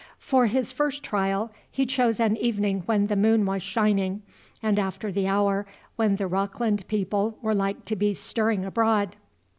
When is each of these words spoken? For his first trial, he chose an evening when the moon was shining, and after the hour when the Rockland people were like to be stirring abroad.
For 0.17 0.47
his 0.47 0.71
first 0.71 1.03
trial, 1.03 1.51
he 1.69 1.85
chose 1.85 2.19
an 2.19 2.35
evening 2.37 2.81
when 2.87 3.05
the 3.05 3.15
moon 3.15 3.45
was 3.45 3.61
shining, 3.61 4.23
and 4.63 4.79
after 4.79 5.11
the 5.11 5.27
hour 5.27 5.67
when 5.95 6.15
the 6.15 6.25
Rockland 6.25 6.87
people 6.87 7.37
were 7.43 7.53
like 7.53 7.85
to 7.85 7.95
be 7.95 8.15
stirring 8.15 8.65
abroad. 8.65 9.15